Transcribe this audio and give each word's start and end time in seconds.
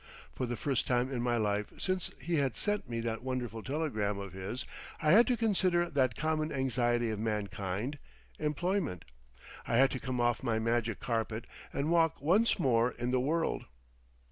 For 0.33 0.47
the 0.47 0.57
first 0.57 0.87
time 0.87 1.11
in 1.11 1.21
my 1.21 1.37
life 1.37 1.67
since 1.77 2.09
he 2.19 2.37
had 2.37 2.57
sent 2.57 2.89
me 2.89 3.01
that 3.01 3.21
wonderful 3.21 3.61
telegram 3.61 4.17
of 4.17 4.33
his 4.33 4.65
I 4.99 5.11
had 5.11 5.27
to 5.27 5.37
consider 5.37 5.91
that 5.91 6.15
common 6.15 6.51
anxiety 6.51 7.11
of 7.11 7.19
mankind,—Employment. 7.19 9.05
I 9.67 9.77
had 9.77 9.91
to 9.91 9.99
come 9.99 10.19
off 10.19 10.41
my 10.41 10.57
magic 10.57 11.01
carpet 11.01 11.45
and 11.71 11.91
walk 11.91 12.19
once 12.19 12.57
more 12.57 12.93
in 12.93 13.11
the 13.11 13.19
world. 13.21 13.65